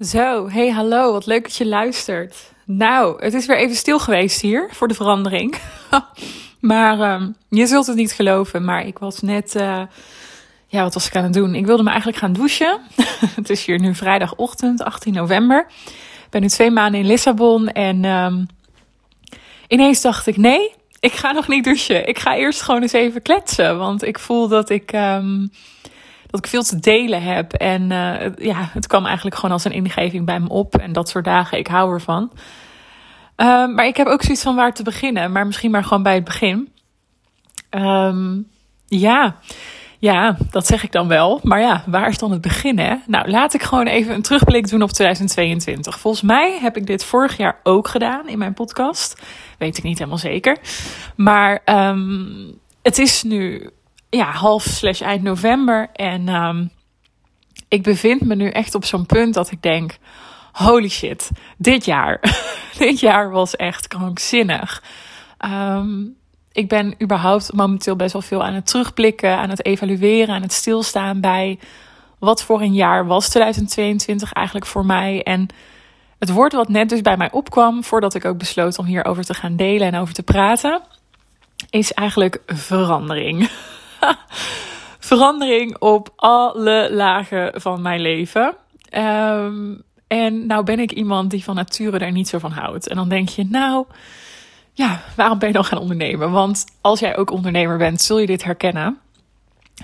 [0.00, 2.52] Zo, hey hallo, wat leuk dat je luistert.
[2.64, 5.54] Nou, het is weer even stil geweest hier voor de verandering.
[6.60, 9.54] maar um, je zult het niet geloven, maar ik was net.
[9.54, 9.82] Uh,
[10.66, 11.54] ja, wat was ik aan het doen?
[11.54, 12.80] Ik wilde me eigenlijk gaan douchen.
[13.40, 15.66] het is hier nu vrijdagochtend, 18 november.
[16.24, 18.46] Ik ben nu twee maanden in Lissabon en um,
[19.68, 22.08] ineens dacht ik: nee, ik ga nog niet douchen.
[22.08, 24.92] Ik ga eerst gewoon eens even kletsen, want ik voel dat ik.
[24.92, 25.50] Um,
[26.34, 27.52] dat ik veel te delen heb.
[27.52, 30.76] En uh, ja, het kwam eigenlijk gewoon als een ingeving bij me op.
[30.76, 32.30] En dat soort dagen, ik hou ervan.
[33.36, 35.32] Uh, maar ik heb ook zoiets van waar te beginnen.
[35.32, 36.68] Maar misschien maar gewoon bij het begin.
[37.70, 38.48] Um,
[38.86, 39.36] ja,
[39.98, 41.40] ja, dat zeg ik dan wel.
[41.42, 42.94] Maar ja, waar is dan het begin, hè?
[43.06, 45.98] Nou, laat ik gewoon even een terugblik doen op 2022.
[45.98, 49.22] Volgens mij heb ik dit vorig jaar ook gedaan in mijn podcast.
[49.58, 50.58] Weet ik niet helemaal zeker.
[51.16, 53.70] Maar um, het is nu
[54.16, 55.90] ja, half slash eind november.
[55.92, 56.70] En um,
[57.68, 59.96] ik bevind me nu echt op zo'n punt dat ik denk:
[60.52, 62.20] holy shit, dit jaar.
[62.78, 64.82] dit jaar was echt krankzinnig.
[65.44, 66.16] Um,
[66.52, 70.52] ik ben überhaupt momenteel best wel veel aan het terugblikken, aan het evalueren, aan het
[70.52, 71.58] stilstaan bij
[72.18, 75.22] wat voor een jaar was 2022 eigenlijk voor mij.
[75.22, 75.48] En
[76.18, 79.34] het woord wat net dus bij mij opkwam, voordat ik ook besloot om hierover te
[79.34, 80.82] gaan delen en over te praten,
[81.70, 83.48] is eigenlijk verandering.
[84.98, 88.56] verandering op alle lagen van mijn leven.
[88.96, 92.88] Um, en nou ben ik iemand die van nature daar niet zo van houdt.
[92.88, 93.84] En dan denk je, nou,
[94.72, 96.30] ja, waarom ben je dan gaan ondernemen?
[96.30, 98.98] Want als jij ook ondernemer bent, zul je dit herkennen.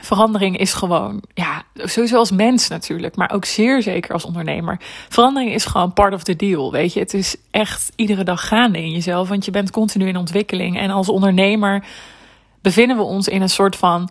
[0.01, 4.77] Verandering is gewoon, ja, sowieso als mens natuurlijk, maar ook zeer zeker als ondernemer.
[5.09, 7.01] Verandering is gewoon part of the deal, weet je.
[7.01, 10.79] Het is echt iedere dag gaande in jezelf, want je bent continu in ontwikkeling.
[10.79, 11.85] En als ondernemer
[12.63, 14.11] bevinden we ons in een soort van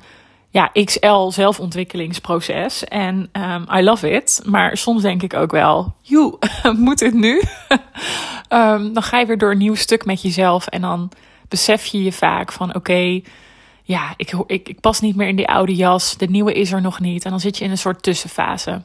[0.50, 2.84] ja, XL zelfontwikkelingsproces.
[2.84, 4.42] En um, I love it.
[4.46, 6.38] Maar soms denk ik ook wel, joe,
[6.78, 7.42] moet het nu?
[8.50, 10.68] um, dan ga je weer door een nieuw stuk met jezelf.
[10.68, 11.12] En dan
[11.48, 13.22] besef je je vaak van, oké,
[13.84, 16.18] ja, ik, ik, ik pas niet meer in die oude jas.
[16.18, 17.26] De nieuwe is er nog niet.
[17.26, 18.82] En dan zit je in een soort tussenfase.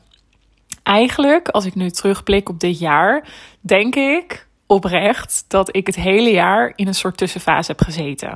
[0.83, 3.28] Eigenlijk, als ik nu terugblik op dit jaar,
[3.61, 8.28] denk ik oprecht dat ik het hele jaar in een soort tussenfase heb gezeten.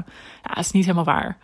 [0.42, 1.38] Ja, dat is niet helemaal waar.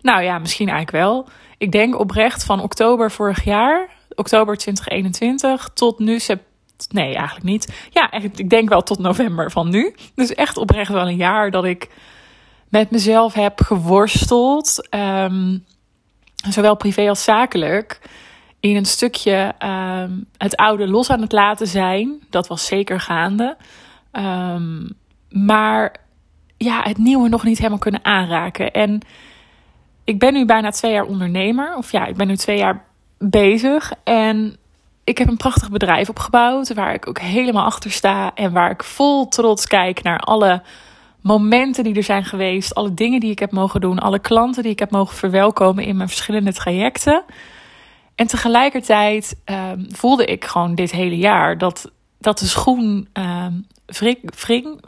[0.00, 1.28] Nou ja, misschien eigenlijk wel.
[1.58, 6.18] Ik denk oprecht van oktober vorig jaar, oktober 2021, tot nu
[6.88, 7.88] Nee, eigenlijk niet.
[7.90, 9.94] Ja, ik denk wel tot november van nu.
[10.14, 11.88] Dus echt oprecht wel een jaar dat ik
[12.68, 14.88] met mezelf heb geworsteld.
[14.90, 15.64] Um,
[16.48, 18.00] zowel privé als zakelijk.
[18.60, 22.20] In een stukje um, het oude los aan het laten zijn.
[22.30, 23.56] Dat was zeker gaande.
[24.12, 24.88] Um,
[25.30, 25.96] maar
[26.56, 28.72] ja, het nieuwe nog niet helemaal kunnen aanraken.
[28.72, 29.00] En
[30.04, 31.76] ik ben nu bijna twee jaar ondernemer.
[31.76, 32.84] Of ja, ik ben nu twee jaar
[33.18, 33.92] bezig.
[34.04, 34.56] En
[35.04, 36.74] ik heb een prachtig bedrijf opgebouwd.
[36.74, 38.34] Waar ik ook helemaal achter sta.
[38.34, 40.62] En waar ik vol trots kijk naar alle
[41.20, 42.74] momenten die er zijn geweest.
[42.74, 43.98] Alle dingen die ik heb mogen doen.
[43.98, 47.22] Alle klanten die ik heb mogen verwelkomen in mijn verschillende trajecten.
[48.14, 54.18] En tegelijkertijd um, voelde ik gewoon dit hele jaar dat, dat de schoen um, Vring,
[54.34, 54.80] vring.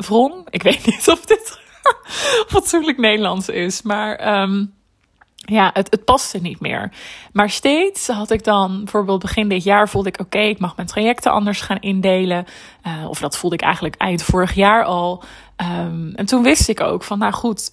[0.50, 1.58] Ik weet niet of dit
[2.52, 3.82] fatsoenlijk Nederlands is.
[3.82, 4.72] Maar um,
[5.34, 6.92] ja, het, het paste niet meer.
[7.32, 10.88] Maar steeds had ik dan, bijvoorbeeld begin dit jaar, voelde ik: oké, ik mag mijn
[10.88, 12.44] trajecten anders gaan indelen.
[12.86, 15.22] Uh, of dat voelde ik eigenlijk eind vorig jaar al.
[15.56, 17.72] Um, en toen wist ik ook van: nou goed,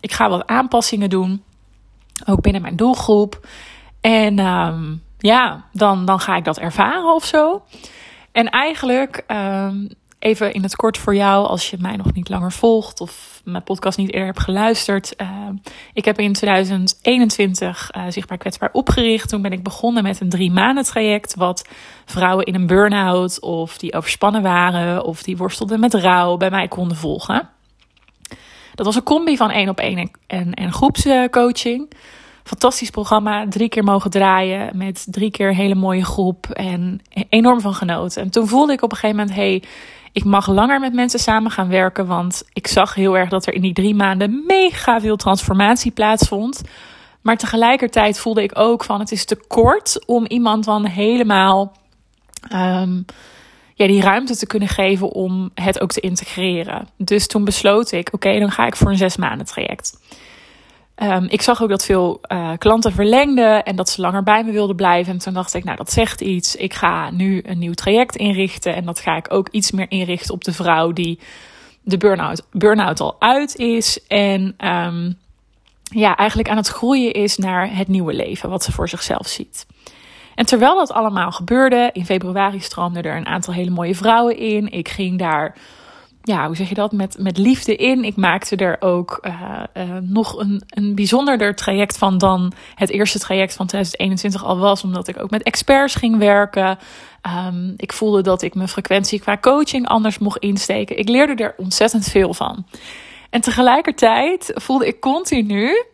[0.00, 1.42] ik ga wat aanpassingen doen.
[2.26, 3.46] Ook binnen mijn doelgroep.
[4.00, 4.36] En
[5.18, 7.62] ja, dan, dan ga ik dat ervaren of zo.
[8.32, 9.24] En eigenlijk
[10.22, 13.62] even in het kort voor jou, als je mij nog niet langer volgt of mijn
[13.62, 15.14] podcast niet eerder hebt geluisterd.
[15.20, 15.28] Uh,
[15.92, 19.28] ik heb in 2021 uh, eh, Zichtbaar Kwetsbaar opgericht.
[19.28, 21.34] Toen ben ik begonnen met een drie maanden traject.
[21.34, 21.68] Wat
[22.04, 26.68] vrouwen in een burn-out of die overspannen waren of die worstelden met rouw bij mij
[26.68, 27.48] konden volgen.
[28.74, 31.92] Dat was een combi van één op één en, en, en groepscoaching.
[32.44, 33.48] Fantastisch programma.
[33.48, 36.46] Drie keer mogen draaien met drie keer een hele mooie groep.
[36.50, 38.22] En enorm van genoten.
[38.22, 39.62] En toen voelde ik op een gegeven moment: hey,
[40.12, 43.54] ik mag langer met mensen samen gaan werken, want ik zag heel erg dat er
[43.54, 46.62] in die drie maanden mega veel transformatie plaatsvond.
[47.20, 51.72] Maar tegelijkertijd voelde ik ook van het is te kort om iemand dan helemaal
[52.52, 53.04] um,
[53.74, 56.88] ja, die ruimte te kunnen geven om het ook te integreren.
[56.96, 60.00] Dus toen besloot ik, oké, dan ga ik voor een zes maanden traject.
[61.02, 64.52] Um, ik zag ook dat veel uh, klanten verlengden en dat ze langer bij me
[64.52, 65.12] wilden blijven.
[65.12, 66.56] En toen dacht ik, nou, dat zegt iets.
[66.56, 68.74] Ik ga nu een nieuw traject inrichten.
[68.74, 71.18] En dat ga ik ook iets meer inrichten op de vrouw die
[71.82, 74.06] de burn-out, burn-out al uit is.
[74.06, 75.18] En um,
[75.82, 79.66] ja, eigenlijk aan het groeien is naar het nieuwe leven, wat ze voor zichzelf ziet.
[80.34, 84.72] En terwijl dat allemaal gebeurde, in februari stroomden er een aantal hele mooie vrouwen in.
[84.72, 85.56] Ik ging daar
[86.22, 88.04] ja, hoe zeg je dat, met, met liefde in.
[88.04, 93.18] Ik maakte er ook uh, uh, nog een, een bijzonderder traject van dan het eerste
[93.18, 96.78] traject van 2021 al was, omdat ik ook met experts ging werken.
[97.46, 100.98] Um, ik voelde dat ik mijn frequentie qua coaching anders mocht insteken.
[100.98, 102.66] Ik leerde er ontzettend veel van.
[103.30, 105.84] En tegelijkertijd voelde ik continu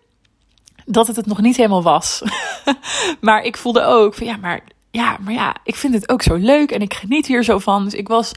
[0.85, 2.23] dat het het nog niet helemaal was.
[3.21, 4.61] maar ik voelde ook van ja, maar
[4.91, 7.85] ja, maar ja, ik vind het ook zo leuk en ik geniet hier zo van.
[7.85, 8.33] Dus ik was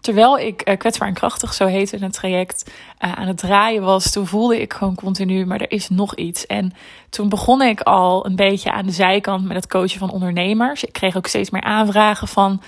[0.00, 2.70] terwijl ik uh, kwetsbaar en krachtig, zo heette het traject,
[3.04, 6.46] uh, aan het draaien was, toen voelde ik gewoon continu, maar er is nog iets.
[6.46, 6.72] En
[7.10, 10.84] toen begon ik al een beetje aan de zijkant met het coachen van ondernemers.
[10.84, 12.62] Ik kreeg ook steeds meer aanvragen van,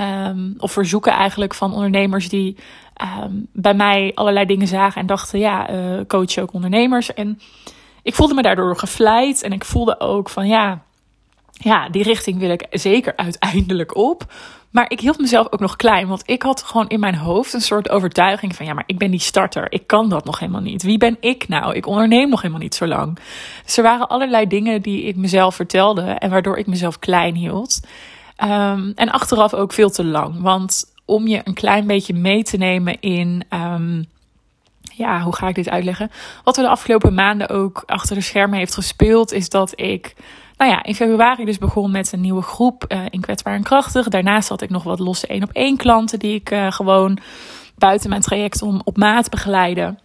[0.00, 2.56] um, of verzoeken eigenlijk van ondernemers die
[3.24, 7.14] um, bij mij allerlei dingen zagen en dachten, ja, uh, coach ook ondernemers.
[7.14, 7.40] En
[8.02, 10.82] ik voelde me daardoor gevleid en ik voelde ook van, ja,
[11.52, 14.32] ja, die richting wil ik zeker uiteindelijk op.
[14.72, 17.60] Maar ik hield mezelf ook nog klein, want ik had gewoon in mijn hoofd een
[17.60, 19.72] soort overtuiging van ja, maar ik ben die starter.
[19.72, 20.82] Ik kan dat nog helemaal niet.
[20.82, 21.74] Wie ben ik nou?
[21.74, 23.18] Ik onderneem nog helemaal niet zo lang.
[23.64, 27.80] Dus er waren allerlei dingen die ik mezelf vertelde en waardoor ik mezelf klein hield.
[28.44, 30.40] Um, en achteraf ook veel te lang.
[30.40, 33.44] Want om je een klein beetje mee te nemen in.
[33.50, 34.10] Um,
[34.94, 36.10] ja, hoe ga ik dit uitleggen?
[36.44, 40.14] Wat er de afgelopen maanden ook achter de schermen heeft gespeeld, is dat ik
[40.62, 44.08] nou ja, in februari dus begon met een nieuwe groep uh, in Kwetsbaar en Krachtig.
[44.08, 47.18] Daarnaast had ik nog wat losse één op één klanten die ik uh, gewoon
[47.74, 49.98] buiten mijn traject om op maat begeleiden.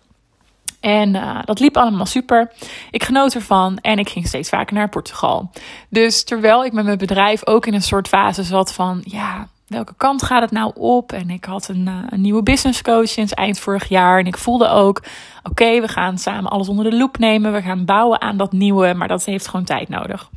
[0.80, 2.51] En uh, dat liep allemaal super.
[2.92, 5.51] Ik genoot ervan en ik ging steeds vaker naar Portugal.
[5.89, 9.93] Dus terwijl ik met mijn bedrijf ook in een soort fase zat van, ja, welke
[9.97, 11.11] kant gaat het nou op?
[11.11, 14.19] En ik had een, uh, een nieuwe business coach sinds eind vorig jaar.
[14.19, 15.03] En ik voelde ook,
[15.43, 17.53] oké, we gaan samen alles onder de loep nemen.
[17.53, 20.29] We gaan bouwen aan dat nieuwe, maar dat heeft gewoon tijd nodig.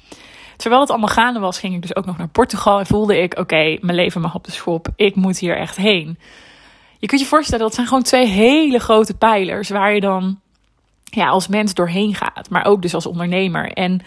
[0.56, 2.78] Terwijl het allemaal gaande was, ging ik dus ook nog naar Portugal.
[2.78, 4.88] En voelde ik, oké, mijn leven mag op de schop.
[4.96, 6.18] Ik moet hier echt heen.
[6.98, 10.40] Je kunt je voorstellen, dat zijn gewoon twee hele grote pijlers waar je dan
[11.04, 12.50] ja, als mens doorheen gaat.
[12.50, 13.72] Maar ook dus als ondernemer.
[13.72, 14.00] En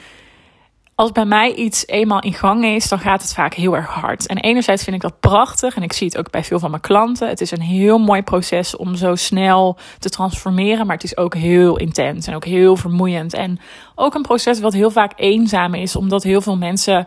[0.95, 4.27] als bij mij iets eenmaal in gang is, dan gaat het vaak heel erg hard.
[4.27, 6.81] En enerzijds vind ik dat prachtig en ik zie het ook bij veel van mijn
[6.81, 7.27] klanten.
[7.27, 11.35] Het is een heel mooi proces om zo snel te transformeren, maar het is ook
[11.35, 13.33] heel intens en ook heel vermoeiend.
[13.33, 13.59] En
[13.95, 17.05] ook een proces wat heel vaak eenzaam is, omdat heel veel mensen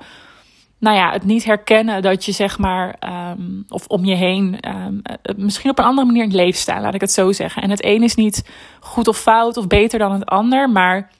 [0.78, 2.96] nou ja, het niet herkennen dat je zeg maar,
[3.38, 5.02] um, of om je heen, um,
[5.36, 7.62] misschien op een andere manier in het leven staan, laat ik het zo zeggen.
[7.62, 8.50] En het een is niet
[8.80, 11.10] goed of fout of beter dan het ander, maar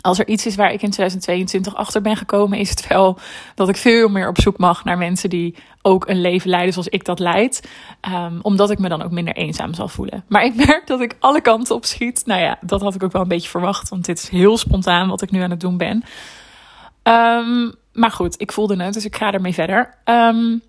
[0.00, 3.18] als er iets is waar ik in 2022 achter ben gekomen, is het wel
[3.54, 6.88] dat ik veel meer op zoek mag naar mensen die ook een leven leiden zoals
[6.88, 7.68] ik dat leid.
[8.12, 10.24] Um, omdat ik me dan ook minder eenzaam zal voelen.
[10.28, 12.22] Maar ik merk dat ik alle kanten op schiet.
[12.26, 15.08] Nou ja, dat had ik ook wel een beetje verwacht, want dit is heel spontaan
[15.08, 16.04] wat ik nu aan het doen ben.
[17.02, 19.94] Um, maar goed, ik voelde het, dus ik ga ermee verder.
[20.04, 20.62] Um,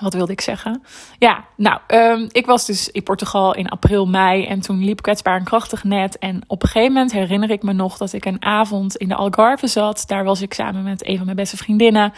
[0.00, 0.82] wat wilde ik zeggen?
[1.18, 4.46] Ja, nou, um, ik was dus in Portugal in april, mei.
[4.46, 6.18] En toen liep kwetsbaar en krachtig net.
[6.18, 9.14] En op een gegeven moment herinner ik me nog dat ik een avond in de
[9.14, 10.04] Algarve zat.
[10.06, 12.12] Daar was ik samen met een van mijn beste vriendinnen,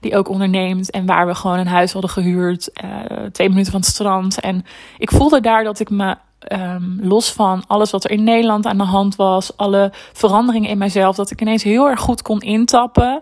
[0.00, 0.90] die ook onderneemt.
[0.90, 4.40] En waar we gewoon een huis hadden gehuurd, uh, twee minuten van het strand.
[4.40, 4.64] En
[4.98, 6.16] ik voelde daar dat ik me
[6.52, 10.78] Um, los van alles wat er in Nederland aan de hand was, alle veranderingen in
[10.78, 13.20] mijzelf, dat ik ineens heel erg goed kon intappen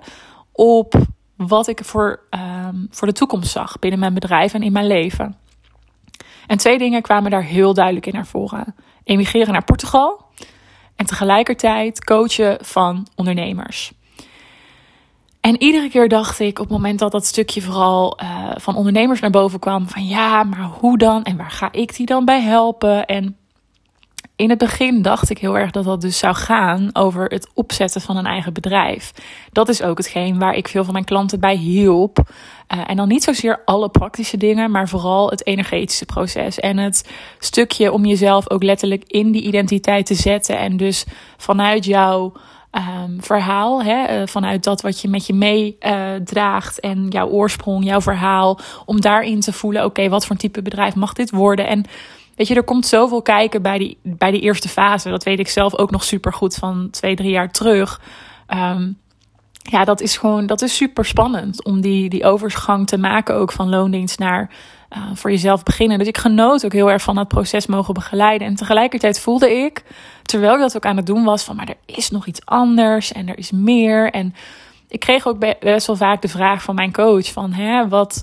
[0.52, 0.94] op
[1.36, 5.36] wat ik voor, um, voor de toekomst zag binnen mijn bedrijf en in mijn leven.
[6.46, 8.74] En twee dingen kwamen daar heel duidelijk in naar voren:
[9.04, 10.24] emigreren naar Portugal
[10.96, 13.92] en tegelijkertijd coachen van ondernemers.
[15.40, 19.20] En iedere keer dacht ik op het moment dat dat stukje vooral uh, van ondernemers
[19.20, 22.40] naar boven kwam: van ja, maar hoe dan en waar ga ik die dan bij
[22.40, 23.06] helpen?
[23.06, 23.36] En
[24.36, 28.00] in het begin dacht ik heel erg dat dat dus zou gaan over het opzetten
[28.00, 29.12] van een eigen bedrijf.
[29.52, 32.18] Dat is ook hetgeen waar ik veel van mijn klanten bij hielp.
[32.74, 36.60] Uh, en dan niet zozeer alle praktische dingen, maar vooral het energetische proces.
[36.60, 40.58] En het stukje om jezelf ook letterlijk in die identiteit te zetten.
[40.58, 41.04] En dus
[41.36, 42.32] vanuit jouw
[42.72, 47.84] um, verhaal, hè, uh, vanuit dat wat je met je meedraagt uh, en jouw oorsprong,
[47.84, 51.66] jouw verhaal, om daarin te voelen: oké, wat voor type bedrijf mag dit worden?
[51.66, 51.84] En
[52.36, 55.10] Weet je, er komt zoveel kijken bij die, bij die eerste fase.
[55.10, 58.00] Dat weet ik zelf ook nog super goed van twee, drie jaar terug.
[58.54, 58.98] Um,
[59.70, 63.52] ja, dat is gewoon, dat is super spannend om die, die overgang te maken ook
[63.52, 64.50] van loondienst naar
[64.96, 65.98] uh, voor jezelf beginnen.
[65.98, 68.46] Dus ik genoot ook heel erg van dat proces mogen begeleiden.
[68.46, 69.84] En tegelijkertijd voelde ik,
[70.22, 73.12] terwijl ik dat ook aan het doen was, van maar er is nog iets anders
[73.12, 74.10] en er is meer.
[74.10, 74.34] En
[74.88, 78.22] ik kreeg ook best wel vaak de vraag van mijn coach van, hè, wat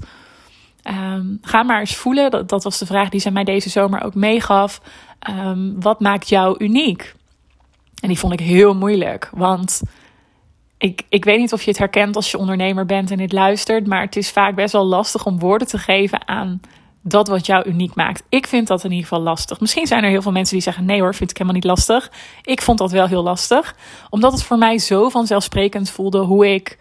[0.83, 2.31] Um, ga maar eens voelen.
[2.31, 4.81] Dat, dat was de vraag die zij mij deze zomer ook meegaf.
[5.29, 7.15] Um, wat maakt jou uniek?
[8.01, 9.29] En die vond ik heel moeilijk.
[9.33, 9.81] Want
[10.77, 13.87] ik, ik weet niet of je het herkent als je ondernemer bent en dit luistert,
[13.87, 16.61] maar het is vaak best wel lastig om woorden te geven aan
[17.01, 18.23] dat wat jou uniek maakt.
[18.29, 19.59] Ik vind dat in ieder geval lastig.
[19.59, 22.11] Misschien zijn er heel veel mensen die zeggen: nee hoor, vind ik helemaal niet lastig.
[22.41, 23.75] Ik vond dat wel heel lastig,
[24.09, 26.77] omdat het voor mij zo vanzelfsprekend voelde hoe ik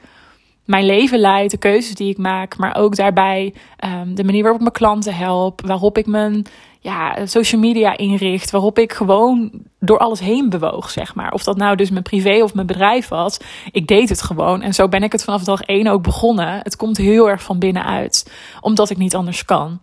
[0.65, 3.55] mijn leven leid, de keuzes die ik maak, maar ook daarbij
[3.85, 6.47] um, de manier waarop ik mijn klanten help, waarop ik mijn
[6.81, 11.33] ja, social media inricht, waarop ik gewoon door alles heen bewoog, zeg maar.
[11.33, 13.39] Of dat nou dus mijn privé of mijn bedrijf was,
[13.73, 14.63] ik deed het gewoon.
[14.63, 16.61] En zo ben ik het vanaf dag één ook begonnen.
[16.63, 19.81] Het komt heel erg van binnenuit, omdat ik niet anders kan.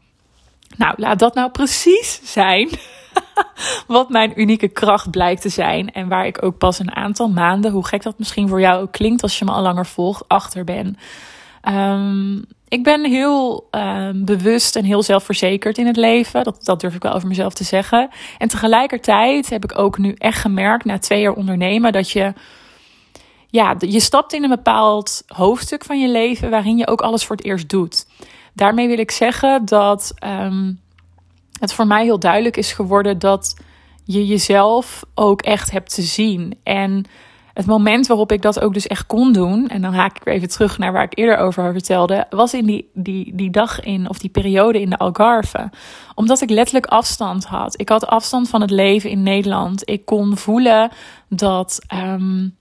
[0.77, 2.69] Nou, laat dat nou precies zijn
[3.88, 5.92] wat mijn unieke kracht blijkt te zijn.
[5.92, 8.92] En waar ik ook pas een aantal maanden, hoe gek dat misschien voor jou ook
[8.92, 10.98] klinkt als je me al langer volgt, achter ben.
[11.63, 16.44] Um, ik ben heel um, bewust en heel zelfverzekerd in het leven.
[16.44, 18.10] Dat, dat durf ik wel over mezelf te zeggen.
[18.38, 22.34] En tegelijkertijd heb ik ook nu echt gemerkt, na twee jaar ondernemen, dat je.
[23.51, 27.36] Ja, je stapt in een bepaald hoofdstuk van je leven waarin je ook alles voor
[27.36, 28.08] het eerst doet.
[28.54, 30.80] Daarmee wil ik zeggen dat um,
[31.60, 33.56] het voor mij heel duidelijk is geworden dat
[34.04, 36.60] je jezelf ook echt hebt te zien.
[36.63, 37.06] En
[37.54, 40.34] het moment waarop ik dat ook dus echt kon doen, en dan haak ik weer
[40.34, 44.10] even terug naar waar ik eerder over vertelde, was in die, die, die dag in,
[44.10, 45.70] of die periode in de Algarve.
[46.16, 47.80] Omdat ik letterlijk afstand had.
[47.80, 49.89] Ik had afstand van het leven in Nederland.
[49.89, 50.92] Ik kon voelen
[51.28, 51.80] dat.
[51.94, 52.58] Um,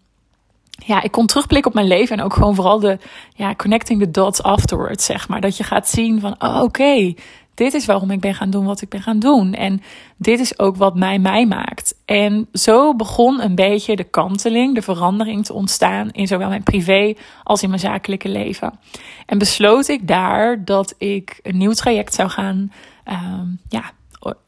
[0.87, 2.99] ja, ik kon terugblikken op mijn leven en ook gewoon vooral de
[3.35, 5.40] ja, connecting the dots afterwards, zeg maar.
[5.40, 7.14] Dat je gaat zien van, oh, oké,
[7.58, 9.54] dit is waarom ik ben gaan doen wat ik ben gaan doen.
[9.54, 9.82] En
[10.16, 11.94] dit is ook wat mij mij maakt.
[12.04, 17.14] En zo begon een beetje de kanteling, de verandering te ontstaan in zowel mijn privé
[17.42, 18.78] als in mijn zakelijke leven.
[19.26, 22.72] En besloot ik daar dat ik een nieuw traject zou gaan
[23.04, 23.90] um, ja,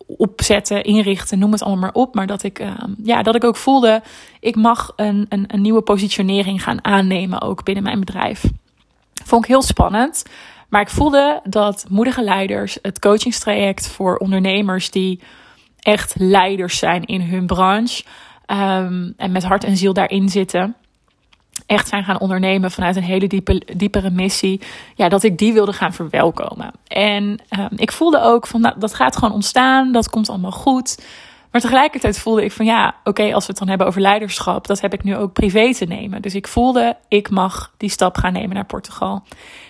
[0.06, 2.14] opzetten, inrichten, noem het allemaal maar op.
[2.14, 4.02] Maar dat ik, um, ja, dat ik ook voelde,
[4.40, 8.44] ik mag een, een, een nieuwe positionering gaan aannemen ook binnen mijn bedrijf.
[9.24, 10.24] Vond ik heel spannend.
[10.70, 15.20] Maar ik voelde dat moedige leiders, het coachingstraject voor ondernemers die
[15.78, 18.04] echt leiders zijn in hun branche
[18.46, 20.76] um, en met hart en ziel daarin zitten,
[21.66, 24.60] echt zijn gaan ondernemen vanuit een hele diepe, diepere missie,
[24.94, 26.72] ja, dat ik die wilde gaan verwelkomen.
[26.86, 31.04] En um, ik voelde ook van nou, dat gaat gewoon ontstaan, dat komt allemaal goed.
[31.50, 34.80] Maar tegelijkertijd voelde ik van ja, oké, als we het dan hebben over leiderschap, dat
[34.80, 36.22] heb ik nu ook privé te nemen.
[36.22, 39.22] Dus ik voelde, ik mag die stap gaan nemen naar Portugal.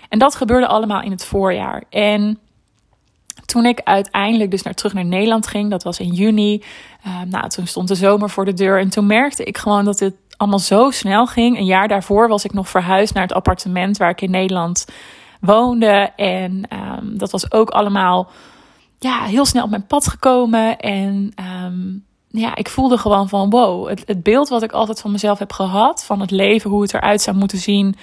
[0.08, 1.82] En dat gebeurde allemaal in het voorjaar.
[1.90, 2.38] En
[3.44, 6.62] toen ik uiteindelijk dus naar, terug naar Nederland ging, dat was in juni.
[7.06, 8.78] Uh, nou, toen stond de zomer voor de deur.
[8.80, 11.58] En toen merkte ik gewoon dat het allemaal zo snel ging.
[11.58, 14.86] Een jaar daarvoor was ik nog verhuisd naar het appartement waar ik in Nederland
[15.40, 16.12] woonde.
[16.16, 18.30] En um, dat was ook allemaal
[19.00, 20.78] ja, heel snel op mijn pad gekomen.
[20.78, 21.32] En
[21.64, 25.38] um, ja, ik voelde gewoon van wow, het, het beeld wat ik altijd van mezelf
[25.38, 27.96] heb gehad, van het leven, hoe het eruit zou moeten zien,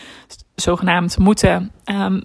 [0.56, 2.24] zogenaamd moeten, um,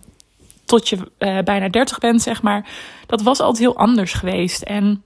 [0.64, 2.69] tot je uh, bijna 30 bent, zeg maar,
[3.07, 4.62] dat was altijd heel anders geweest.
[4.62, 5.02] En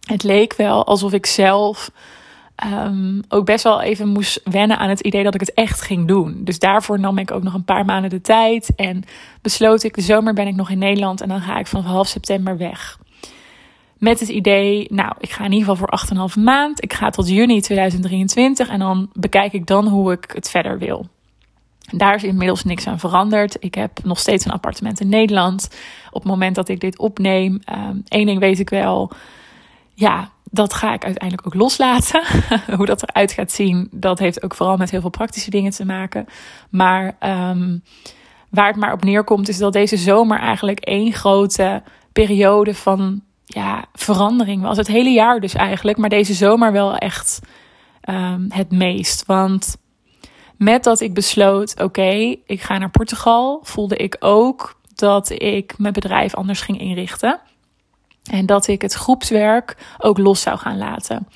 [0.00, 1.90] het leek wel alsof ik zelf
[2.64, 6.08] um, ook best wel even moest wennen aan het idee dat ik het echt ging
[6.08, 6.40] doen.
[6.44, 9.02] Dus daarvoor nam ik ook nog een paar maanden de tijd en
[9.42, 12.06] besloot ik, de zomer ben ik nog in Nederland en dan ga ik vanaf half
[12.06, 12.98] september weg.
[13.98, 16.82] Met het idee, nou, ik ga in ieder geval voor 8,5 maand.
[16.82, 21.06] Ik ga tot juni 2023 en dan bekijk ik dan hoe ik het verder wil.
[21.92, 23.56] Daar is inmiddels niks aan veranderd.
[23.58, 25.68] Ik heb nog steeds een appartement in Nederland.
[26.10, 29.10] Op het moment dat ik dit opneem, um, één ding weet ik wel.
[29.94, 32.22] Ja, dat ga ik uiteindelijk ook loslaten.
[32.76, 35.84] Hoe dat eruit gaat zien, dat heeft ook vooral met heel veel praktische dingen te
[35.84, 36.26] maken.
[36.70, 37.16] Maar
[37.50, 37.82] um,
[38.50, 43.84] waar het maar op neerkomt, is dat deze zomer eigenlijk één grote periode van ja,
[43.92, 44.76] verandering was.
[44.76, 47.40] Het hele jaar dus eigenlijk, maar deze zomer wel echt
[48.08, 49.26] um, het meest.
[49.26, 49.76] Want
[50.56, 55.92] met dat ik besloot, oké, ik ga naar Portugal, voelde ik ook dat ik mijn
[55.92, 57.40] bedrijf anders ging inrichten.
[58.30, 61.28] En dat ik het groepswerk ook los zou gaan laten.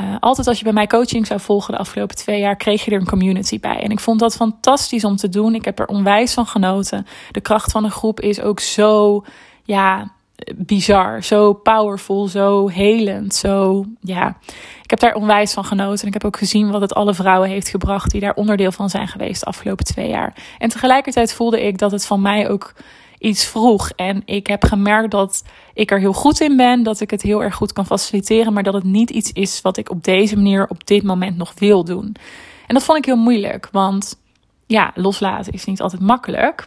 [0.00, 2.90] Uh, altijd als je bij mij coaching zou volgen de afgelopen twee jaar, kreeg je
[2.90, 3.80] er een community bij.
[3.80, 5.54] En ik vond dat fantastisch om te doen.
[5.54, 7.06] Ik heb er onwijs van genoten.
[7.30, 9.24] De kracht van een groep is ook zo,
[9.62, 10.10] ja,
[10.54, 14.36] bizar, zo powerful, zo helend, zo ja.
[14.82, 17.48] Ik heb daar onwijs van genoten en ik heb ook gezien wat het alle vrouwen
[17.48, 20.34] heeft gebracht die daar onderdeel van zijn geweest de afgelopen twee jaar.
[20.58, 22.72] En tegelijkertijd voelde ik dat het van mij ook
[23.26, 27.10] iets vroeg en ik heb gemerkt dat ik er heel goed in ben, dat ik
[27.10, 30.04] het heel erg goed kan faciliteren, maar dat het niet iets is wat ik op
[30.04, 32.14] deze manier op dit moment nog wil doen.
[32.66, 34.18] En dat vond ik heel moeilijk, want
[34.66, 36.64] ja, loslaten is niet altijd makkelijk.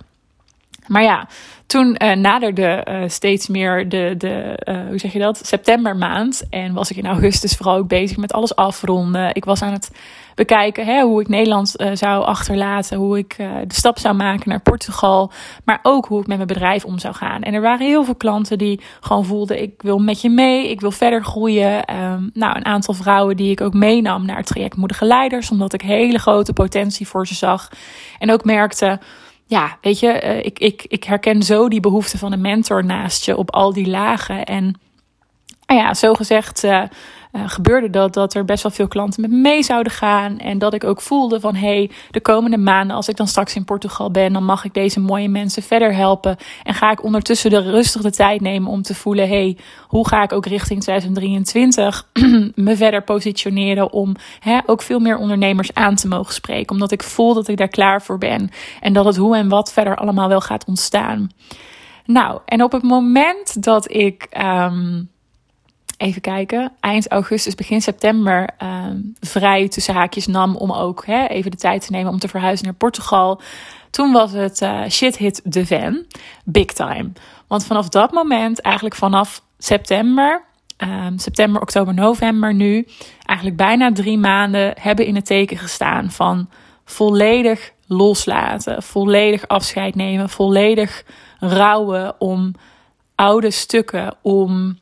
[0.88, 1.28] Maar ja,
[1.66, 6.44] toen uh, naderde uh, steeds meer de, de uh, hoe zeg je dat, septembermaand.
[6.50, 9.36] En was ik in augustus vooral ook bezig met alles afronden.
[9.36, 9.92] Ik was aan het
[10.40, 12.98] bekijken hè, hoe ik Nederland zou achterlaten.
[12.98, 15.32] Hoe ik de stap zou maken naar Portugal.
[15.66, 17.42] Maar ook hoe ik met mijn bedrijf om zou gaan.
[17.42, 20.70] En er waren heel veel klanten die gewoon voelden, ik wil met je mee.
[20.70, 21.96] Ik wil verder groeien.
[21.96, 25.52] Um, nou, een aantal vrouwen die ik ook meenam naar het traject Moedige Leiders.
[25.52, 27.70] Omdat ik hele grote potentie voor ze zag.
[28.20, 29.00] En ook merkte
[29.46, 33.26] ja, weet je, eh, ik, ik, ik herken zo die behoefte van een mentor naast
[33.26, 34.46] je op al die lagen.
[34.46, 34.80] En
[35.66, 36.64] nou ja, zo gezegd
[37.32, 40.38] uh, gebeurde dat, dat er best wel veel klanten met me mee zouden gaan.
[40.38, 43.56] En dat ik ook voelde van, hé, hey, de komende maanden, als ik dan straks
[43.56, 46.38] in Portugal ben, dan mag ik deze mooie mensen verder helpen.
[46.64, 49.58] En ga ik ondertussen de rustig de tijd nemen om te voelen, hé, hey,
[49.88, 52.08] hoe ga ik ook richting 2023
[52.56, 56.72] me verder positioneren om hè, ook veel meer ondernemers aan te mogen spreken.
[56.72, 58.50] Omdat ik voel dat ik daar klaar voor ben.
[58.80, 61.30] En dat het hoe en wat verder allemaal wel gaat ontstaan.
[62.06, 64.28] Nou, en op het moment dat ik...
[64.38, 65.10] Um,
[66.00, 68.86] even kijken, eind augustus, begin september uh,
[69.20, 72.66] vrij tussen haakjes nam om ook hè, even de tijd te nemen om te verhuizen
[72.66, 73.42] naar Portugal.
[73.90, 76.06] Toen was het uh, shit hit de van,
[76.46, 77.12] big time.
[77.48, 80.44] Want vanaf dat moment, eigenlijk vanaf september,
[80.78, 82.88] um, september, oktober, november nu,
[83.26, 86.50] eigenlijk bijna drie maanden hebben in het teken gestaan van
[86.86, 91.04] volledig loslaten, volledig afscheid nemen, volledig
[91.40, 92.54] rouwen om
[93.16, 94.80] oude stukken, om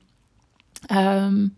[0.92, 1.56] um,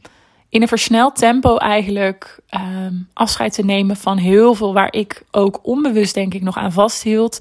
[0.49, 5.59] in een versneld tempo eigenlijk um, afscheid te nemen van heel veel waar ik ook
[5.61, 7.37] onbewust denk ik nog aan vasthield.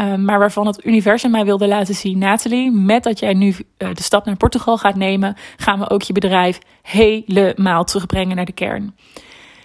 [0.00, 2.18] Um, maar waarvan het universum mij wilde laten zien.
[2.18, 6.02] Nathalie, met dat jij nu uh, de stap naar Portugal gaat nemen, gaan we ook
[6.02, 8.96] je bedrijf helemaal terugbrengen naar de kern.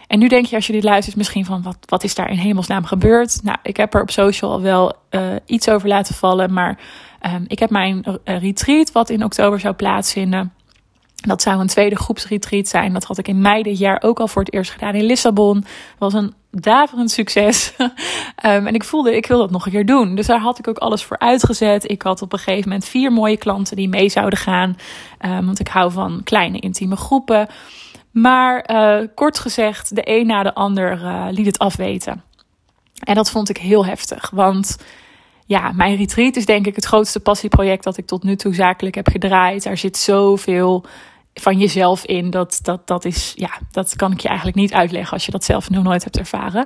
[0.08, 2.38] En nu denk je als je dit luistert misschien van wat, wat is daar in
[2.38, 3.40] hemelsnaam gebeurd?
[3.44, 6.54] Nou, ik heb er op social al wel uh, iets over laten vallen.
[6.54, 6.80] Maar
[7.48, 10.54] ik heb mijn uh, retreat wat in oktober zou plaatsvinden
[11.16, 12.94] dat zou een tweede groepsretreat zijn.
[12.94, 15.60] Dat had ik in mei dit jaar ook al voor het eerst gedaan in Lissabon.
[15.60, 17.74] Dat was een daverend succes.
[17.78, 17.90] um,
[18.68, 20.16] en ik voelde, ik wil dat nog een keer doen.
[20.16, 21.90] Dus daar had ik ook alles voor uitgezet.
[21.92, 24.78] Ik had op een gegeven moment vier mooie klanten die mee zouden gaan.
[25.26, 27.48] Um, want ik hou van kleine intieme groepen.
[28.12, 32.24] Maar uh, kort gezegd, de een na de ander uh, liet het afweten.
[33.04, 34.30] En dat vond ik heel heftig.
[34.30, 34.78] Want
[35.46, 38.96] ja, mijn retreat is denk ik het grootste passieproject dat ik tot nu toe zakelijk
[38.96, 39.64] heb gedraaid.
[39.64, 40.86] Daar zit zoveel
[41.34, 42.30] van jezelf in.
[42.30, 45.44] Dat, dat, dat is, ja, dat kan ik je eigenlijk niet uitleggen als je dat
[45.44, 46.66] zelf nog nooit hebt ervaren.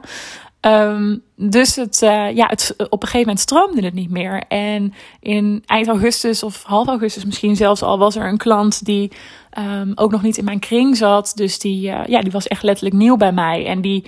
[0.61, 4.43] Um, dus het, uh, ja, het, op een gegeven moment stroomde het niet meer.
[4.47, 9.11] En in eind augustus of half augustus misschien zelfs al was er een klant die
[9.57, 11.31] um, ook nog niet in mijn kring zat.
[11.35, 13.65] Dus die, uh, ja, die was echt letterlijk nieuw bij mij.
[13.65, 14.05] En die,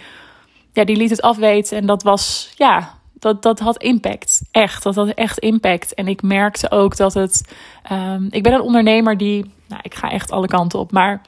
[0.73, 1.77] ja, die liet het afweten.
[1.77, 4.41] En dat was, ja, dat, dat had impact.
[4.51, 5.93] Echt, dat had echt impact.
[5.93, 7.53] En ik merkte ook dat het.
[7.91, 9.51] Um, ik ben een ondernemer die.
[9.67, 10.91] Nou, ik ga echt alle kanten op.
[10.91, 11.21] Maar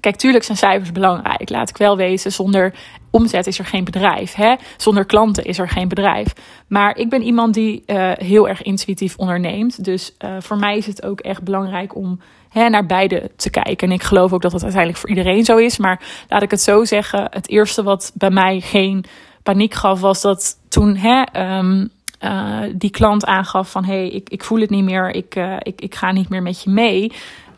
[0.00, 1.50] kijk, tuurlijk zijn cijfers belangrijk.
[1.50, 2.32] Laat ik wel wezen.
[2.32, 2.74] Zonder
[3.10, 4.34] omzet is er geen bedrijf.
[4.34, 4.54] Hè?
[4.76, 6.32] Zonder klanten is er geen bedrijf.
[6.66, 9.84] Maar ik ben iemand die uh, heel erg intuïtief onderneemt.
[9.84, 12.20] Dus uh, voor mij is het ook echt belangrijk om
[12.52, 13.88] naar beide te kijken.
[13.88, 15.78] En ik geloof ook dat het uiteindelijk voor iedereen zo is.
[15.78, 17.26] Maar laat ik het zo zeggen.
[17.30, 19.04] Het eerste wat bij mij geen
[19.42, 21.22] paniek gaf, was dat toen hè,
[21.58, 25.36] um, uh, die klant aangaf van hé, hey, ik, ik voel het niet meer, ik,
[25.36, 27.12] uh, ik, ik ga niet meer met je mee.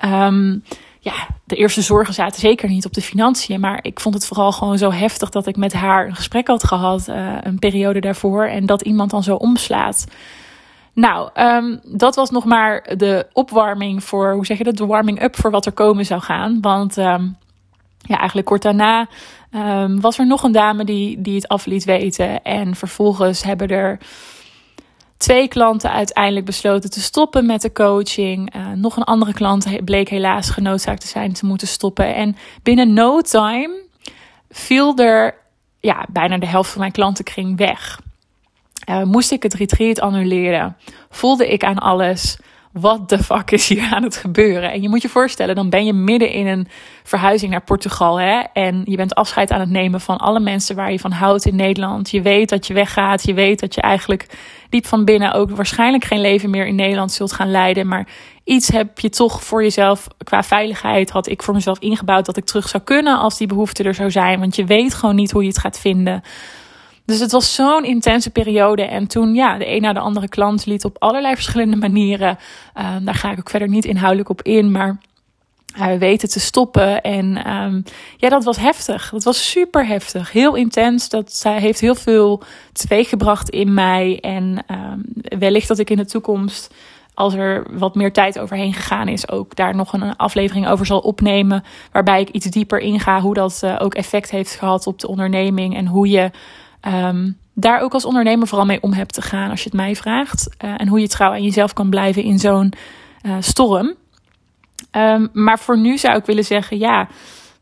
[0.05, 0.63] Um,
[1.05, 1.13] ja,
[1.45, 3.61] de eerste zorgen zaten zeker niet op de financiën.
[3.61, 6.65] Maar ik vond het vooral gewoon zo heftig dat ik met haar een gesprek had
[6.65, 8.45] gehad, uh, een periode daarvoor.
[8.45, 10.07] En dat iemand dan zo omslaat.
[10.93, 15.37] Nou, um, dat was nog maar de opwarming voor, hoe zeg je dat, de warming-up
[15.37, 16.59] voor wat er komen zou gaan.
[16.61, 16.97] Want
[18.07, 19.09] ja, eigenlijk kort daarna
[19.51, 22.43] um, was er nog een dame die, die het af liet weten.
[22.43, 23.99] En vervolgens hebben er
[25.17, 28.57] twee klanten uiteindelijk besloten te stoppen met de coaching.
[28.57, 32.15] Uh, nog een andere klant bleek helaas genoodzaakt te zijn te moeten stoppen.
[32.15, 33.83] En binnen no time
[34.51, 35.35] viel er
[35.81, 38.01] ja, bijna de helft van mijn klantenkring weg.
[38.89, 40.77] Uh, moest ik het retreat annuleren?
[41.11, 42.39] Voelde ik aan alles
[42.81, 44.73] wat de fuck is hier aan het gebeuren?
[44.73, 46.69] En je moet je voorstellen, dan ben je midden in een
[47.03, 48.21] verhuizing naar Portugal.
[48.21, 48.41] Hè?
[48.53, 51.57] En je bent afscheid aan het nemen van alle mensen waar je van houdt in
[51.57, 52.11] Nederland.
[52.11, 53.27] Je weet dat je weggaat.
[53.27, 54.27] Je weet dat je eigenlijk
[54.69, 57.89] diep van binnen ook waarschijnlijk geen leven meer in Nederland zult gaan leiden.
[57.89, 58.07] Maar
[58.45, 61.11] iets heb je toch voor jezelf qua veiligheid.
[61.11, 64.11] Had ik voor mezelf ingebouwd dat ik terug zou kunnen als die behoefte er zou
[64.11, 64.41] zijn.
[64.41, 66.23] Want je weet gewoon niet hoe je het gaat vinden.
[67.07, 68.83] Dus het was zo'n intense periode.
[68.83, 72.39] En toen, ja, de een na de andere klant liet op allerlei verschillende manieren.
[72.79, 74.71] Uh, daar ga ik ook verder niet inhoudelijk op in.
[74.71, 74.99] Maar
[75.79, 77.03] uh, weten te stoppen.
[77.03, 77.83] En um,
[78.17, 79.11] ja, dat was heftig.
[79.11, 80.33] Dat was super heftig.
[80.33, 81.09] Heel intens.
[81.09, 84.19] Dat heeft heel veel teweeggebracht in mij.
[84.21, 85.05] En um,
[85.39, 86.75] wellicht dat ik in de toekomst,
[87.15, 91.01] als er wat meer tijd overheen gegaan is, ook daar nog een aflevering over zal
[91.01, 91.65] opnemen.
[91.93, 95.77] Waarbij ik iets dieper inga hoe dat uh, ook effect heeft gehad op de onderneming.
[95.77, 96.31] En hoe je
[96.87, 99.97] um, daar ook als ondernemer vooral mee om hebt te gaan als je het mij
[99.97, 100.49] vraagt.
[100.65, 102.73] Uh, en hoe je trouw aan jezelf kan blijven in zo'n
[103.23, 103.95] uh, storm.
[104.93, 107.09] Um, maar voor nu zou ik willen zeggen, ja,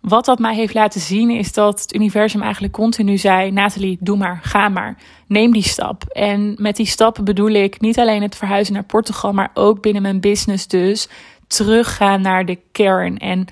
[0.01, 4.17] wat dat mij heeft laten zien is dat het universum eigenlijk continu zei: Nathalie, doe
[4.17, 6.05] maar, ga maar, neem die stap.
[6.05, 10.03] En met die stappen bedoel ik niet alleen het verhuizen naar Portugal, maar ook binnen
[10.03, 11.09] mijn business dus
[11.47, 13.19] teruggaan naar de kern.
[13.19, 13.47] En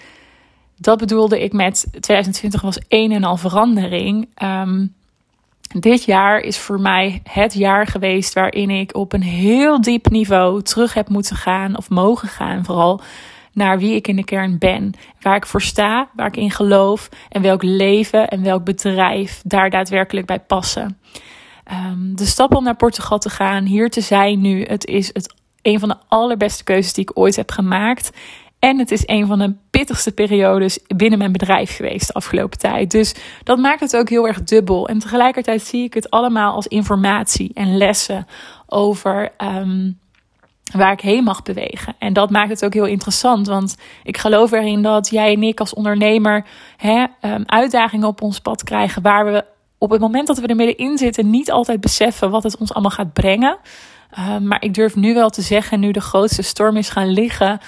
[0.76, 4.28] dat bedoelde ik met 2020 was een en al verandering.
[4.42, 4.94] Um,
[5.78, 10.62] dit jaar is voor mij het jaar geweest waarin ik op een heel diep niveau
[10.62, 13.00] terug heb moeten gaan, of mogen gaan vooral,
[13.52, 14.92] naar wie ik in de kern ben.
[15.20, 19.70] Waar ik voor sta, waar ik in geloof en welk leven en welk bedrijf daar
[19.70, 20.98] daadwerkelijk bij passen.
[21.72, 25.34] Um, de stap om naar Portugal te gaan, hier te zijn nu, het is het,
[25.62, 28.10] een van de allerbeste keuzes die ik ooit heb gemaakt.
[28.60, 32.90] En het is een van de pittigste periodes binnen mijn bedrijf geweest de afgelopen tijd.
[32.90, 34.88] Dus dat maakt het ook heel erg dubbel.
[34.88, 38.26] En tegelijkertijd zie ik het allemaal als informatie en lessen
[38.66, 39.98] over um,
[40.72, 41.94] waar ik heen mag bewegen.
[41.98, 43.46] En dat maakt het ook heel interessant.
[43.46, 46.46] Want ik geloof erin dat jij en ik als ondernemer
[46.76, 49.44] hè, um, uitdagingen op ons pad krijgen waar we
[49.78, 52.90] op het moment dat we er middenin zitten niet altijd beseffen wat het ons allemaal
[52.90, 53.58] gaat brengen.
[54.18, 57.60] Uh, maar ik durf nu wel te zeggen, nu de grootste storm is gaan liggen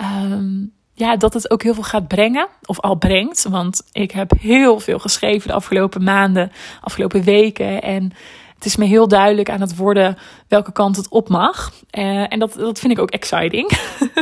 [0.00, 3.44] um, ja, dat het ook heel veel gaat brengen, of al brengt.
[3.48, 7.82] Want ik heb heel veel geschreven de afgelopen maanden, afgelopen weken.
[7.82, 8.12] En
[8.54, 10.16] het is me heel duidelijk aan het worden
[10.48, 11.72] welke kant het op mag.
[11.98, 13.70] Uh, en dat, dat vind ik ook exciting.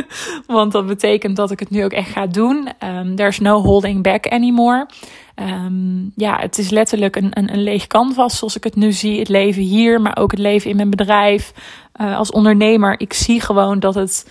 [0.47, 2.69] Want dat betekent dat ik het nu ook echt ga doen.
[2.83, 4.87] Um, there's no holding back anymore.
[5.35, 9.19] Um, ja, het is letterlijk een, een, een leeg canvas zoals ik het nu zie.
[9.19, 11.53] Het leven hier, maar ook het leven in mijn bedrijf.
[12.01, 14.25] Uh, als ondernemer, ik zie gewoon dat het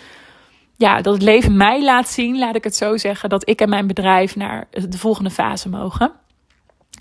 [0.82, 3.68] ja, dat het leven mij laat zien, laat ik het zo zeggen, dat ik en
[3.68, 6.12] mijn bedrijf naar de volgende fase mogen.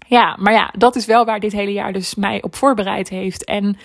[0.07, 3.45] Ja, maar ja, dat is wel waar dit hele jaar dus mij op voorbereid heeft.
[3.45, 3.77] En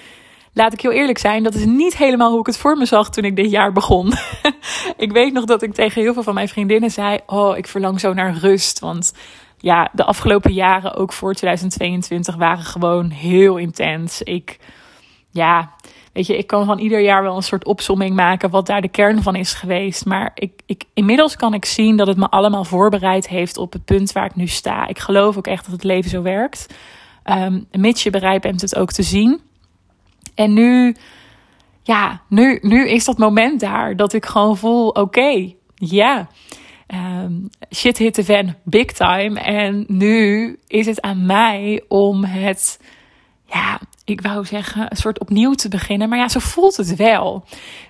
[0.52, 3.10] laat ik heel eerlijk zijn, dat is niet helemaal hoe ik het voor me zag
[3.10, 4.12] toen ik dit jaar begon.
[5.06, 8.00] ik weet nog dat ik tegen heel veel van mijn vriendinnen zei: Oh, ik verlang
[8.00, 8.78] zo naar rust.
[8.78, 9.12] Want
[9.58, 14.22] ja, de afgelopen jaren, ook voor 2022, waren gewoon heel intens.
[14.22, 14.58] Ik,
[15.30, 15.74] ja,
[16.16, 18.88] Weet je, ik kan van ieder jaar wel een soort opsomming maken wat daar de
[18.88, 20.04] kern van is geweest.
[20.04, 23.84] Maar ik, ik, inmiddels kan ik zien dat het me allemaal voorbereid heeft op het
[23.84, 24.86] punt waar ik nu sta.
[24.86, 26.74] Ik geloof ook echt dat het leven zo werkt.
[27.24, 29.40] Um, mits je bereid bent het ook te zien.
[30.34, 30.96] En nu,
[31.82, 36.28] ja, nu, nu is dat moment daar dat ik gewoon voel: oké, ja.
[36.94, 39.40] Um, shit hit the fan big time.
[39.40, 42.80] En nu is het aan mij om het
[43.44, 46.08] ja, ik wou zeggen, een soort opnieuw te beginnen.
[46.08, 47.44] Maar ja, zo voelt het wel.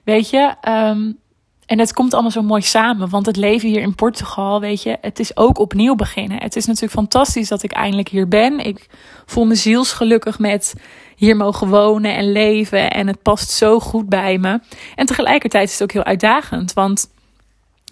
[0.05, 1.18] Weet je, um,
[1.66, 3.09] en het komt allemaal zo mooi samen.
[3.09, 6.42] Want het leven hier in Portugal, weet je, het is ook opnieuw beginnen.
[6.42, 8.59] Het is natuurlijk fantastisch dat ik eindelijk hier ben.
[8.59, 8.87] Ik
[9.26, 10.74] voel me zielsgelukkig met
[11.16, 12.90] hier mogen wonen en leven.
[12.90, 14.61] En het past zo goed bij me.
[14.94, 16.72] En tegelijkertijd is het ook heel uitdagend.
[16.72, 17.11] Want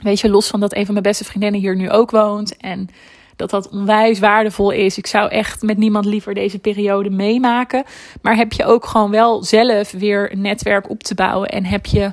[0.03, 2.57] weet je, los van dat een van mijn beste vriendinnen hier nu ook woont.
[2.57, 2.89] En
[3.37, 4.99] dat dat onwijs waardevol is.
[4.99, 7.85] Ik zou echt met niemand liever deze periode meemaken.
[8.23, 11.87] Maar heb je ook gewoon wel zelf weer een netwerk op te bouwen en heb
[11.87, 12.13] je.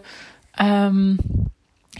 [0.61, 1.17] Um,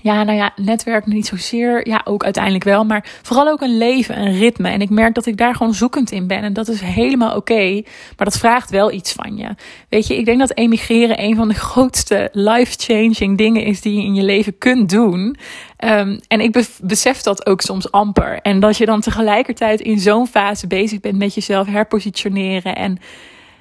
[0.02, 1.88] ja, nou ja, netwerk niet zozeer.
[1.88, 2.84] Ja, ook uiteindelijk wel.
[2.84, 4.70] Maar vooral ook een leven, een ritme.
[4.70, 6.42] En ik merk dat ik daar gewoon zoekend in ben.
[6.44, 7.82] En dat is helemaal oké.
[8.18, 9.56] maar dat vraagt wel iets van je.
[9.90, 14.04] Weet je, ik denk dat emigreren een van de grootste life-changing dingen is die je
[14.04, 15.38] in je leven kunt doen.
[15.84, 18.40] Um, en ik besef dat ook soms amper.
[18.42, 22.76] En dat je dan tegelijkertijd in zo'n fase bezig bent met jezelf herpositioneren.
[22.76, 22.98] En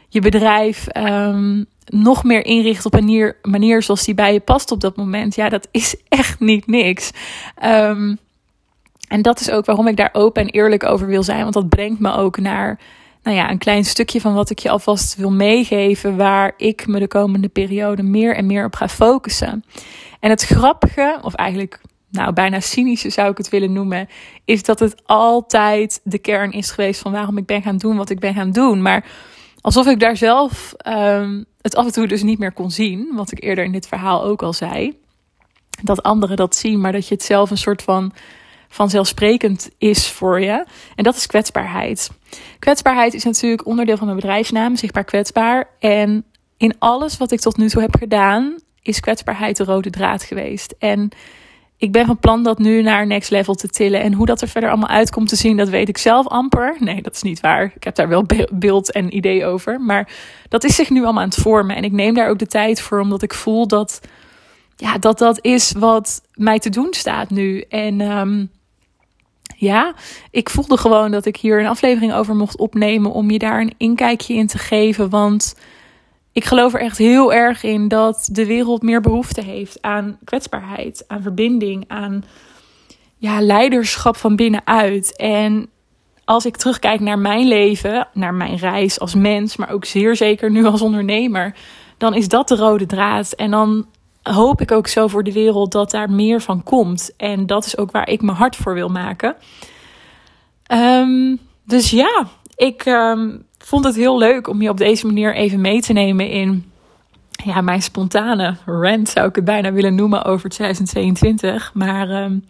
[0.09, 4.71] je bedrijf um, nog meer inricht op een manier, manier zoals die bij je past
[4.71, 5.35] op dat moment.
[5.35, 7.11] Ja, dat is echt niet niks.
[7.65, 8.19] Um,
[9.09, 11.43] en dat is ook waarom ik daar open en eerlijk over wil zijn.
[11.43, 12.79] Want dat brengt me ook naar
[13.23, 16.17] nou ja, een klein stukje van wat ik je alvast wil meegeven.
[16.17, 19.65] Waar ik me de komende periode meer en meer op ga focussen.
[20.21, 21.81] En het grappige, of eigenlijk
[22.11, 24.09] nou, bijna cynische zou ik het willen noemen,
[24.45, 28.11] is dat het altijd de kern is geweest van waarom ik ben gaan doen wat
[28.11, 28.83] ik ben gaan doen.
[28.83, 29.05] Maar
[29.61, 33.33] alsof ik daar zelf um, het af en toe dus niet meer kon zien, wat
[33.33, 34.99] ik eerder in dit verhaal ook al zei.
[35.83, 38.13] Dat anderen dat zien, maar dat je het zelf een soort van
[38.69, 40.65] vanzelfsprekend is voor je.
[40.95, 42.11] En dat is kwetsbaarheid.
[42.59, 45.69] Kwetsbaarheid is natuurlijk onderdeel van mijn bedrijfsnaam, zichtbaar kwetsbaar.
[45.79, 46.25] En
[46.57, 50.75] in alles wat ik tot nu toe heb gedaan, is kwetsbaarheid de rode draad geweest.
[50.79, 51.11] En
[51.81, 54.01] ik ben van plan dat nu naar next level te tillen.
[54.01, 56.77] En hoe dat er verder allemaal uitkomt te zien, dat weet ik zelf amper.
[56.79, 57.73] Nee, dat is niet waar.
[57.75, 59.81] Ik heb daar wel beeld en idee over.
[59.81, 60.13] Maar
[60.49, 61.77] dat is zich nu allemaal aan het vormen.
[61.77, 64.01] En ik neem daar ook de tijd voor, omdat ik voel dat
[64.77, 67.61] ja, dat, dat is wat mij te doen staat nu.
[67.61, 68.51] En um,
[69.57, 69.95] ja,
[70.31, 73.75] ik voelde gewoon dat ik hier een aflevering over mocht opnemen om je daar een
[73.77, 75.11] inkijkje in te geven.
[75.11, 75.55] Want
[76.33, 81.05] ik geloof er echt heel erg in dat de wereld meer behoefte heeft aan kwetsbaarheid,
[81.07, 82.25] aan verbinding, aan
[83.17, 85.17] ja, leiderschap van binnenuit.
[85.17, 85.69] En
[86.25, 90.51] als ik terugkijk naar mijn leven, naar mijn reis als mens, maar ook zeer zeker
[90.51, 91.55] nu als ondernemer,
[91.99, 93.33] dan is dat de rode draad.
[93.33, 93.87] En dan
[94.23, 97.13] hoop ik ook zo voor de wereld dat daar meer van komt.
[97.17, 99.37] En dat is ook waar ik mijn hart voor wil maken.
[100.73, 105.61] Um, dus ja, ik um, vond het heel leuk om je op deze manier even
[105.61, 106.73] mee te nemen in
[107.45, 111.71] ja, mijn spontane rant, zou ik het bijna willen noemen, over 2022.
[111.75, 112.45] Maar um,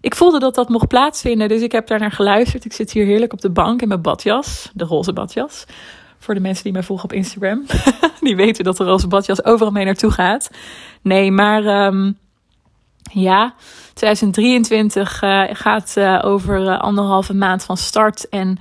[0.00, 2.64] ik voelde dat dat mocht plaatsvinden, dus ik heb daar naar geluisterd.
[2.64, 5.64] Ik zit hier heerlijk op de bank in mijn badjas, de roze badjas.
[6.18, 7.66] Voor de mensen die mij volgen op Instagram.
[8.20, 10.50] die weten dat de roze badjas overal mee naartoe gaat.
[11.02, 12.18] Nee, maar um,
[13.12, 13.54] ja,
[13.94, 18.28] 2023 uh, eh, gaat uh, over uh, anderhalve maand van start.
[18.28, 18.58] En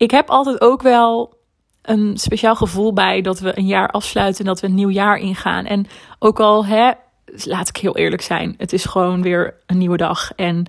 [0.00, 1.34] ik heb altijd ook wel
[1.82, 5.16] een speciaal gevoel bij dat we een jaar afsluiten en dat we een nieuw jaar
[5.16, 5.64] ingaan.
[5.64, 5.86] En
[6.18, 6.90] ook al, hè,
[7.44, 10.32] laat ik heel eerlijk zijn, het is gewoon weer een nieuwe dag.
[10.36, 10.66] En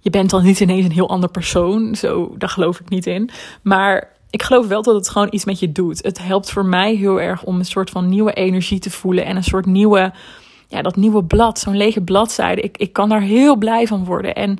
[0.00, 1.94] je bent dan niet ineens een heel ander persoon.
[1.94, 3.30] Zo, daar geloof ik niet in.
[3.62, 6.02] Maar ik geloof wel dat het gewoon iets met je doet.
[6.02, 9.36] Het helpt voor mij heel erg om een soort van nieuwe energie te voelen en
[9.36, 10.12] een soort nieuwe,
[10.68, 12.60] ja, dat nieuwe blad, zo'n lege bladzijde.
[12.60, 14.34] Ik, ik kan daar heel blij van worden.
[14.34, 14.58] En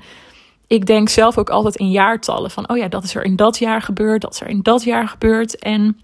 [0.66, 3.58] ik denk zelf ook altijd in jaartallen van, oh ja, dat is er in dat
[3.58, 5.58] jaar gebeurd, dat is er in dat jaar gebeurd.
[5.58, 6.00] En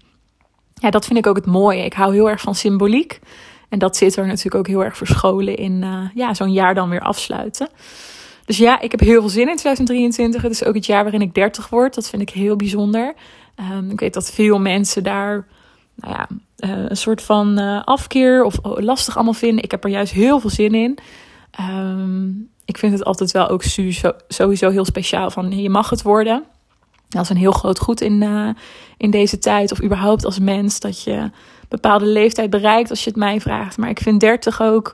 [0.73, 1.85] ja, dat vind ik ook het mooie.
[1.85, 3.19] Ik hou heel erg van symboliek.
[3.69, 6.89] En dat zit er natuurlijk ook heel erg verscholen in uh, ja, zo'n jaar dan
[6.89, 7.69] weer afsluiten.
[8.45, 10.41] Dus ja, ik heb heel veel zin in 2023.
[10.41, 11.95] Het is ook het jaar waarin ik 30 word.
[11.95, 13.13] Dat vind ik heel bijzonder.
[13.71, 15.47] Um, ik weet dat veel mensen daar
[15.95, 19.63] nou ja, uh, een soort van uh, afkeer of oh, lastig allemaal vinden.
[19.63, 20.97] Ik heb er juist heel veel zin in.
[21.59, 23.63] Um, ik vind het altijd wel ook
[24.27, 26.43] sowieso heel speciaal van je mag het worden.
[27.09, 28.49] Dat is een heel groot goed in, uh,
[28.97, 29.71] in deze tijd.
[29.71, 31.31] Of überhaupt als mens dat je een
[31.69, 33.77] bepaalde leeftijd bereikt als je het mij vraagt.
[33.77, 34.93] Maar ik vind 30 ook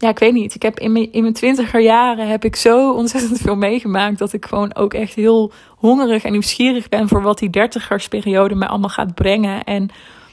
[0.00, 0.54] ja, ik weet niet.
[0.54, 4.18] Ik heb in mijn, in mijn twintiger jaren heb ik zo ontzettend veel meegemaakt.
[4.18, 8.68] Dat ik gewoon ook echt heel hongerig en nieuwsgierig ben voor wat die dertigersperiode mij
[8.68, 9.64] allemaal gaat brengen.
[9.64, 9.88] En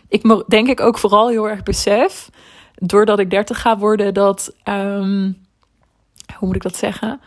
[0.09, 2.29] ik denk ik ook vooral heel erg besef,
[2.75, 5.46] doordat ik dertig ga worden, dat, um,
[6.35, 7.19] hoe moet ik dat zeggen?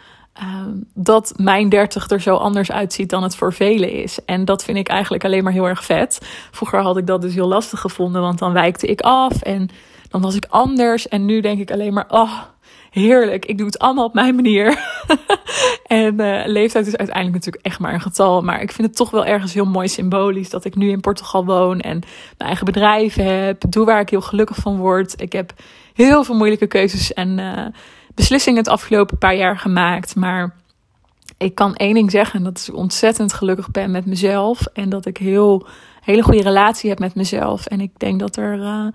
[0.43, 4.19] Um, dat mijn dertig er zo anders uitziet dan het voor velen is.
[4.25, 6.19] En dat vind ik eigenlijk alleen maar heel erg vet.
[6.51, 9.71] Vroeger had ik dat dus heel lastig gevonden, want dan wijkte ik af en
[10.09, 11.09] dan was ik anders.
[11.09, 12.41] En nu denk ik alleen maar, oh,
[12.91, 13.45] heerlijk.
[13.45, 14.79] Ik doe het allemaal op mijn manier.
[15.87, 18.43] en uh, leeftijd is uiteindelijk natuurlijk echt maar een getal.
[18.43, 21.45] Maar ik vind het toch wel ergens heel mooi symbolisch dat ik nu in Portugal
[21.45, 21.99] woon en
[22.37, 23.63] mijn eigen bedrijf heb.
[23.69, 25.21] Doe waar ik heel gelukkig van word.
[25.21, 25.53] Ik heb
[25.95, 27.67] heel veel moeilijke keuzes en uh,
[28.15, 30.17] beslissingen het afgelopen paar jaar gemaakt.
[30.17, 30.55] Maar
[31.39, 34.67] ik kan één ding zeggen: dat ik ontzettend gelukkig ben met mezelf.
[34.67, 35.67] En dat ik heel
[36.01, 37.67] hele goede relatie heb met mezelf.
[37.67, 38.59] En ik denk dat er.
[38.59, 38.87] Uh,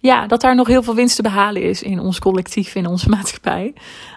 [0.00, 3.08] ja, dat daar nog heel veel winst te behalen is in ons collectief, in onze
[3.16, 3.74] maatschappij.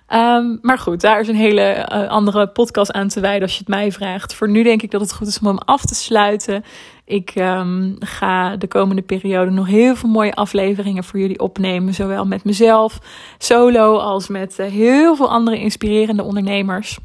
[0.09, 3.59] Um, maar goed, daar is een hele uh, andere podcast aan te wijden als je
[3.59, 4.33] het mij vraagt.
[4.33, 6.63] Voor nu denk ik dat het goed is om hem af te sluiten.
[7.05, 11.93] Ik um, ga de komende periode nog heel veel mooie afleveringen voor jullie opnemen.
[11.93, 12.99] Zowel met mezelf,
[13.37, 16.97] solo, als met uh, heel veel andere inspirerende ondernemers.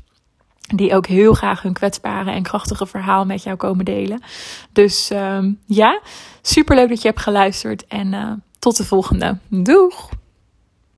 [0.74, 4.22] Die ook heel graag hun kwetsbare en krachtige verhaal met jou komen delen.
[4.72, 6.00] Dus um, ja,
[6.42, 7.86] super leuk dat je hebt geluisterd.
[7.86, 8.32] En uh,
[8.68, 9.38] tot de volgende.
[9.48, 10.08] Doeg!